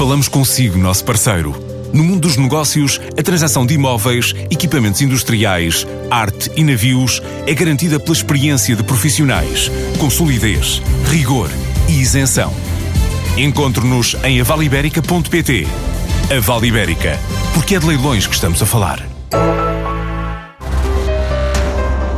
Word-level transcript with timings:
Falamos 0.00 0.28
consigo, 0.28 0.78
nosso 0.78 1.04
parceiro. 1.04 1.54
No 1.92 2.02
mundo 2.02 2.20
dos 2.20 2.38
negócios, 2.38 2.98
a 3.18 3.22
transação 3.22 3.66
de 3.66 3.74
imóveis, 3.74 4.34
equipamentos 4.50 5.02
industriais, 5.02 5.86
arte 6.10 6.50
e 6.56 6.64
navios 6.64 7.20
é 7.46 7.52
garantida 7.52 8.00
pela 8.00 8.16
experiência 8.16 8.74
de 8.74 8.82
profissionais, 8.82 9.70
com 9.98 10.08
solidez, 10.08 10.80
rigor 11.10 11.50
e 11.86 12.00
isenção. 12.00 12.50
Encontre-nos 13.36 14.16
em 14.24 14.40
avaliberica.pt. 14.40 15.68
A 16.34 16.40
Vale 16.40 16.68
Ibérica, 16.68 17.18
porque 17.52 17.74
é 17.74 17.78
de 17.78 17.86
leilões 17.86 18.26
que 18.26 18.34
estamos 18.34 18.62
a 18.62 18.64
falar. 18.64 19.06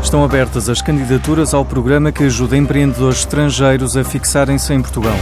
Estão 0.01 0.23
abertas 0.23 0.69
as 0.69 0.81
candidaturas 0.81 1.53
ao 1.53 1.65
programa 1.65 2.13
que 2.13 2.23
ajuda 2.23 2.57
empreendedores 2.57 3.19
estrangeiros 3.19 3.97
a 3.97 4.05
fixarem-se 4.05 4.73
em 4.73 4.81
Portugal. 4.81 5.19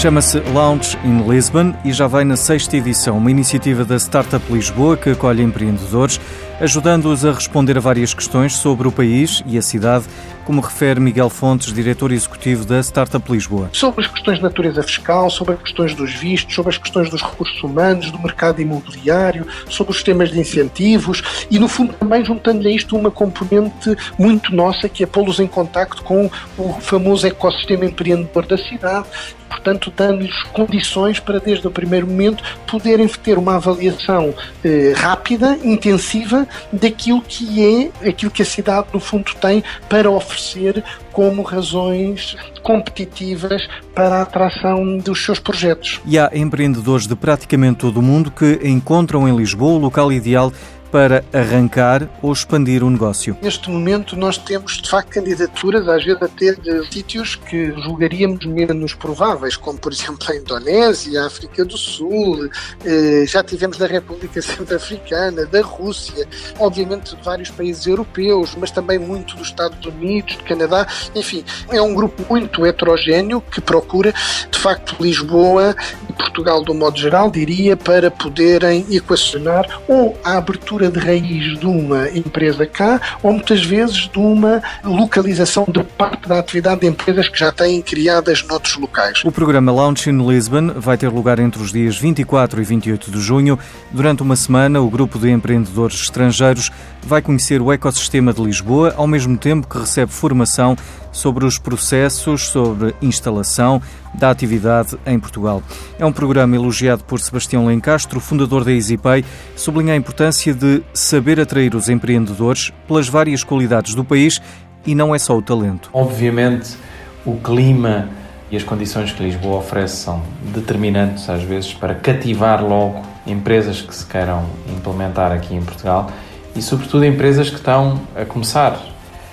Chama-se 0.00 0.40
Launch 0.54 0.96
in 1.04 1.28
Lisbon 1.28 1.74
e 1.84 1.92
já 1.92 2.06
vai 2.06 2.24
na 2.24 2.34
sexta 2.34 2.74
edição, 2.74 3.18
uma 3.18 3.30
iniciativa 3.30 3.84
da 3.84 3.96
Startup 3.96 4.42
Lisboa 4.50 4.96
que 4.96 5.10
acolhe 5.10 5.42
empreendedores, 5.42 6.18
ajudando-os 6.60 7.24
a 7.24 7.32
responder 7.32 7.78
a 7.78 7.80
várias 7.80 8.12
questões 8.12 8.54
sobre 8.54 8.86
o 8.86 8.92
país 8.92 9.42
e 9.46 9.56
a 9.56 9.62
cidade, 9.62 10.04
como 10.44 10.60
refere 10.60 11.00
Miguel 11.00 11.30
Fontes, 11.30 11.72
diretor 11.72 12.12
executivo 12.12 12.66
da 12.66 12.80
Startup 12.80 13.32
Lisboa. 13.32 13.70
Sobre 13.72 14.04
as 14.04 14.10
questões 14.10 14.36
de 14.36 14.42
natureza 14.42 14.82
fiscal, 14.82 15.30
sobre 15.30 15.54
as 15.54 15.62
questões 15.62 15.94
dos 15.94 16.12
vistos, 16.14 16.54
sobre 16.54 16.70
as 16.70 16.78
questões 16.78 17.08
dos 17.08 17.22
recursos 17.22 17.62
humanos, 17.62 18.10
do 18.10 18.18
mercado 18.18 18.60
imobiliário, 18.60 19.46
sobre 19.68 19.92
os 19.92 20.02
temas 20.02 20.30
de 20.30 20.38
incentivos 20.38 21.46
e, 21.50 21.58
no 21.58 21.66
fundo, 21.66 21.94
também 21.94 22.22
juntando 22.24 22.68
a 22.68 22.70
isto 22.70 22.96
uma 22.96 23.10
componente 23.10 23.96
muito 24.18 24.54
nossa, 24.54 24.88
que 24.88 25.02
é 25.02 25.06
pô-los 25.06 25.40
em 25.40 25.46
contacto 25.46 26.02
com 26.02 26.30
o 26.58 26.72
famoso 26.80 27.26
ecossistema 27.26 27.86
empreendedor 27.86 28.44
da 28.44 28.58
cidade 28.58 29.06
portanto, 29.50 29.92
dando-lhes 29.94 30.42
condições 30.44 31.18
para, 31.18 31.40
desde 31.40 31.66
o 31.66 31.70
primeiro 31.70 32.06
momento, 32.06 32.42
poderem 32.66 33.06
ter 33.08 33.36
uma 33.36 33.56
avaliação 33.56 34.32
eh, 34.64 34.94
rápida, 34.96 35.58
intensiva, 35.62 36.46
daquilo 36.72 37.22
que 37.22 37.90
é, 38.02 38.08
aquilo 38.08 38.30
que 38.30 38.42
a 38.42 38.46
cidade, 38.46 38.88
no 38.92 39.00
fundo, 39.00 39.34
tem 39.40 39.62
para 39.88 40.10
oferecer 40.10 40.84
como 41.12 41.42
razões 41.42 42.36
competitivas 42.62 43.68
para 43.94 44.16
a 44.16 44.22
atração 44.22 44.98
dos 44.98 45.24
seus 45.24 45.38
projetos. 45.38 46.00
E 46.06 46.18
há 46.18 46.30
empreendedores 46.32 47.06
de 47.06 47.16
praticamente 47.16 47.78
todo 47.78 47.98
o 47.98 48.02
mundo 48.02 48.30
que 48.30 48.60
encontram 48.62 49.28
em 49.28 49.36
Lisboa 49.36 49.72
o 49.72 49.78
local 49.78 50.12
ideal 50.12 50.52
para 50.90 51.24
arrancar 51.32 52.08
ou 52.22 52.32
expandir 52.32 52.82
o 52.82 52.90
negócio? 52.90 53.36
Neste 53.40 53.70
momento 53.70 54.16
nós 54.16 54.36
temos 54.36 54.78
de 54.78 54.88
facto 54.88 55.10
candidaturas, 55.10 55.88
às 55.88 56.04
vezes 56.04 56.22
até 56.22 56.52
de 56.52 56.92
sítios 56.92 57.36
que 57.36 57.72
julgaríamos 57.82 58.44
menos 58.46 58.94
prováveis, 58.94 59.56
como 59.56 59.78
por 59.78 59.92
exemplo 59.92 60.18
a 60.28 60.36
Indonésia, 60.36 61.22
a 61.22 61.26
África 61.26 61.64
do 61.64 61.76
Sul, 61.76 62.48
eh, 62.84 63.24
já 63.26 63.42
tivemos 63.42 63.78
da 63.78 63.86
República 63.86 64.40
Centro-Africana, 64.42 65.46
da 65.46 65.62
Rússia, 65.62 66.26
obviamente 66.58 67.14
de 67.16 67.22
vários 67.22 67.50
países 67.50 67.86
europeus, 67.86 68.56
mas 68.58 68.70
também 68.70 68.98
muito 68.98 69.36
dos 69.36 69.48
Estados 69.48 69.84
Unidos, 69.86 70.36
do 70.36 70.44
Canadá, 70.44 70.86
enfim, 71.14 71.44
é 71.70 71.80
um 71.80 71.94
grupo 71.94 72.22
muito 72.28 72.64
heterogéneo 72.64 73.40
que 73.40 73.60
procura 73.60 74.12
de 74.50 74.58
facto 74.58 74.96
Lisboa 75.00 75.74
e 76.08 76.12
Portugal 76.12 76.62
do 76.62 76.74
modo 76.74 76.98
geral, 76.98 77.30
diria, 77.30 77.76
para 77.76 78.10
poderem 78.10 78.86
equacionar 78.90 79.66
ou 79.88 80.18
a 80.24 80.36
abertura 80.36 80.90
de 80.90 80.98
raiz 80.98 81.58
de 81.58 81.66
uma 81.66 82.08
empresa 82.10 82.66
cá 82.66 83.00
ou 83.22 83.32
muitas 83.32 83.64
vezes 83.64 84.08
de 84.08 84.18
uma 84.18 84.62
localização 84.84 85.66
de 85.68 85.82
parte 85.82 86.28
da 86.28 86.38
atividade 86.38 86.80
de 86.80 86.86
empresas 86.86 87.28
que 87.28 87.38
já 87.38 87.50
têm 87.52 87.80
criadas 87.82 88.42
noutros 88.46 88.76
locais. 88.76 89.22
O 89.24 89.32
programa 89.32 89.72
Launch 89.72 90.08
in 90.08 90.26
Lisbon 90.26 90.72
vai 90.76 90.96
ter 90.96 91.08
lugar 91.08 91.38
entre 91.38 91.62
os 91.62 91.72
dias 91.72 91.96
24 91.96 92.60
e 92.60 92.64
28 92.64 93.10
de 93.10 93.20
junho. 93.20 93.58
Durante 93.90 94.22
uma 94.22 94.36
semana, 94.36 94.80
o 94.80 94.90
grupo 94.90 95.18
de 95.18 95.30
empreendedores 95.30 96.02
estrangeiros 96.02 96.70
vai 97.02 97.22
conhecer 97.22 97.60
o 97.60 97.72
ecossistema 97.72 98.32
de 98.32 98.42
Lisboa, 98.42 98.94
ao 98.96 99.06
mesmo 99.06 99.36
tempo 99.36 99.66
que 99.66 99.78
recebe 99.78 100.12
formação 100.12 100.76
sobre 101.12 101.44
os 101.44 101.58
processos, 101.58 102.48
sobre 102.48 102.94
instalação 103.02 103.80
da 104.14 104.30
atividade 104.30 104.96
em 105.06 105.18
Portugal. 105.18 105.62
É 105.98 106.04
um 106.04 106.12
programa 106.12 106.56
elogiado 106.56 107.04
por 107.04 107.20
Sebastião 107.20 107.66
Lencastro, 107.66 108.20
fundador 108.20 108.64
da 108.64 108.72
EasyPay, 108.72 109.24
sublinha 109.56 109.94
a 109.94 109.96
importância 109.96 110.54
de 110.54 110.82
saber 110.92 111.40
atrair 111.40 111.74
os 111.74 111.88
empreendedores 111.88 112.72
pelas 112.86 113.08
várias 113.08 113.44
qualidades 113.44 113.94
do 113.94 114.04
país 114.04 114.40
e 114.86 114.94
não 114.94 115.14
é 115.14 115.18
só 115.18 115.36
o 115.36 115.42
talento. 115.42 115.90
Obviamente, 115.92 116.76
o 117.24 117.36
clima 117.36 118.08
e 118.50 118.56
as 118.56 118.64
condições 118.64 119.12
que 119.12 119.22
Lisboa 119.22 119.58
oferece 119.58 119.96
são 119.96 120.22
determinantes 120.52 121.28
às 121.28 121.42
vezes 121.42 121.72
para 121.72 121.94
cativar 121.94 122.64
logo 122.64 123.02
empresas 123.26 123.80
que 123.80 123.94
se 123.94 124.04
queiram 124.04 124.44
implementar 124.68 125.30
aqui 125.30 125.54
em 125.54 125.62
Portugal 125.62 126.10
e 126.56 126.60
sobretudo 126.60 127.04
empresas 127.04 127.48
que 127.48 127.56
estão 127.56 128.00
a 128.16 128.24
começar 128.24 128.80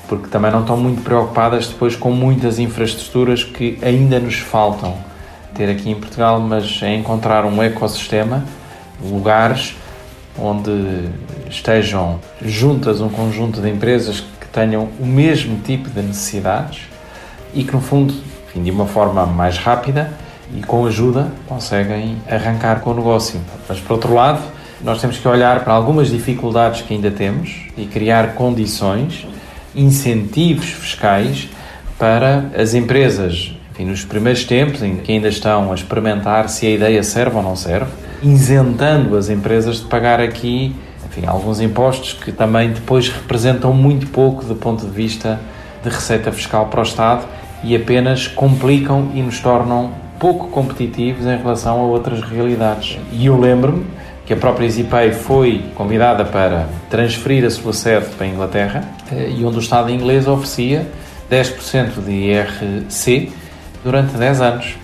porque 0.07 0.27
também 0.27 0.51
não 0.51 0.61
estão 0.61 0.77
muito 0.77 1.01
preocupadas 1.01 1.67
depois 1.67 1.95
com 1.95 2.11
muitas 2.11 2.59
infraestruturas 2.59 3.43
que 3.43 3.77
ainda 3.81 4.19
nos 4.19 4.35
faltam 4.35 4.95
ter 5.53 5.69
aqui 5.69 5.89
em 5.89 5.95
Portugal, 5.95 6.39
mas 6.39 6.81
é 6.83 6.95
encontrar 6.95 7.45
um 7.45 7.61
ecossistema, 7.61 8.45
lugares 9.01 9.75
onde 10.39 11.09
estejam 11.49 12.19
juntas 12.41 13.01
um 13.01 13.09
conjunto 13.09 13.59
de 13.59 13.69
empresas 13.69 14.19
que 14.19 14.47
tenham 14.51 14.87
o 14.99 15.05
mesmo 15.05 15.59
tipo 15.61 15.89
de 15.89 16.01
necessidades 16.01 16.83
e 17.53 17.63
que, 17.63 17.73
no 17.73 17.81
fundo, 17.81 18.13
enfim, 18.47 18.61
de 18.63 18.69
uma 18.69 18.85
forma 18.85 19.25
mais 19.25 19.57
rápida 19.57 20.13
e 20.55 20.61
com 20.61 20.85
ajuda, 20.85 21.31
conseguem 21.47 22.17
arrancar 22.29 22.81
com 22.81 22.91
o 22.91 22.93
negócio. 22.93 23.39
Mas, 23.67 23.79
por 23.79 23.93
outro 23.93 24.13
lado, 24.13 24.41
nós 24.81 25.01
temos 25.01 25.17
que 25.17 25.27
olhar 25.27 25.63
para 25.63 25.73
algumas 25.73 26.09
dificuldades 26.09 26.83
que 26.83 26.93
ainda 26.93 27.09
temos 27.09 27.67
e 27.75 27.85
criar 27.85 28.35
condições 28.35 29.25
incentivos 29.77 30.65
fiscais 30.65 31.47
para 31.97 32.51
as 32.57 32.73
empresas, 32.73 33.55
enfim, 33.71 33.85
nos 33.85 34.03
primeiros 34.03 34.43
tempos 34.43 34.83
em 34.83 34.97
que 34.97 35.11
ainda 35.11 35.27
estão 35.27 35.71
a 35.71 35.75
experimentar 35.75 36.49
se 36.49 36.65
a 36.65 36.71
ideia 36.71 37.03
serve 37.03 37.37
ou 37.37 37.43
não 37.43 37.55
serve, 37.55 37.91
isentando 38.21 39.15
as 39.15 39.29
empresas 39.29 39.77
de 39.77 39.85
pagar 39.85 40.19
aqui 40.19 40.75
enfim, 41.17 41.25
alguns 41.25 41.59
impostos 41.59 42.13
que 42.13 42.31
também 42.31 42.71
depois 42.71 43.09
representam 43.09 43.73
muito 43.73 44.07
pouco 44.07 44.45
do 44.45 44.55
ponto 44.55 44.85
de 44.85 44.91
vista 44.91 45.39
de 45.83 45.89
receita 45.89 46.31
fiscal 46.31 46.67
para 46.67 46.79
o 46.79 46.83
Estado 46.83 47.25
e 47.63 47.75
apenas 47.75 48.27
complicam 48.27 49.11
e 49.15 49.21
nos 49.21 49.39
tornam 49.39 49.91
pouco 50.19 50.47
competitivos 50.49 51.25
em 51.25 51.37
relação 51.37 51.79
a 51.79 51.83
outras 51.83 52.21
realidades. 52.21 52.99
E 53.11 53.25
eu 53.25 53.39
lembro-me 53.39 53.85
que 54.27 54.33
a 54.33 54.35
própria 54.37 54.65
EasyPay 54.65 55.13
foi 55.13 55.63
convidada 55.73 56.25
para 56.25 56.67
transferir 56.89 57.45
a 57.45 57.49
sua 57.49 57.71
sede 57.71 58.07
para 58.07 58.25
a 58.25 58.29
Inglaterra 58.29 58.83
eh, 59.09 59.29
e 59.37 59.45
onde 59.45 59.55
o 59.55 59.61
Estado 59.61 59.89
inglês 59.89 60.27
oferecia 60.27 60.85
10% 61.31 62.03
de 62.03 62.11
IRC 62.11 63.31
durante 63.85 64.17
10 64.17 64.41
anos. 64.41 64.75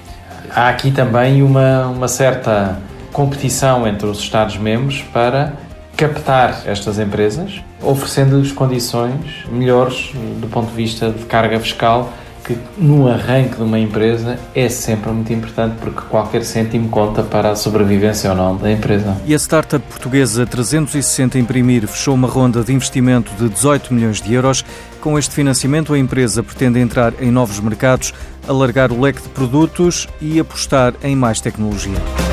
Há 0.49 0.69
aqui 0.69 0.91
também 0.91 1.43
uma, 1.43 1.87
uma 1.87 2.07
certa 2.07 2.79
competição 3.11 3.85
entre 3.85 4.07
os 4.07 4.19
Estados-membros 4.19 5.01
para 5.11 5.53
captar 5.97 6.63
estas 6.65 6.97
empresas, 6.97 7.61
oferecendo-lhes 7.81 8.51
condições 8.53 9.45
melhores 9.51 10.11
do 10.39 10.47
ponto 10.47 10.69
de 10.69 10.75
vista 10.75 11.11
de 11.11 11.25
carga 11.25 11.59
fiscal 11.59 12.13
que 12.43 12.57
no 12.77 13.07
arranque 13.07 13.55
de 13.55 13.63
uma 13.63 13.79
empresa 13.79 14.37
é 14.53 14.67
sempre 14.69 15.11
muito 15.11 15.31
importante 15.31 15.75
porque 15.79 16.01
qualquer 16.09 16.43
cêntimo 16.43 16.89
conta 16.89 17.23
para 17.23 17.51
a 17.51 17.55
sobrevivência 17.55 18.29
ou 18.29 18.35
não 18.35 18.55
da 18.55 18.71
empresa. 18.71 19.15
E 19.25 19.33
a 19.33 19.39
startup 19.39 19.85
portuguesa 19.87 20.45
360 20.45 21.39
Imprimir 21.39 21.87
fechou 21.87 22.13
uma 22.13 22.27
ronda 22.27 22.63
de 22.63 22.73
investimento 22.73 23.31
de 23.35 23.49
18 23.49 23.93
milhões 23.93 24.21
de 24.21 24.33
euros. 24.33 24.63
Com 25.01 25.17
este 25.17 25.33
financiamento, 25.33 25.93
a 25.93 25.99
empresa 25.99 26.43
pretende 26.43 26.79
entrar 26.79 27.13
em 27.21 27.31
novos 27.31 27.59
mercados, 27.59 28.13
alargar 28.47 28.91
o 28.91 29.01
leque 29.01 29.21
de 29.21 29.29
produtos 29.29 30.07
e 30.21 30.39
apostar 30.39 30.93
em 31.03 31.15
mais 31.15 31.39
tecnologia. 31.39 32.32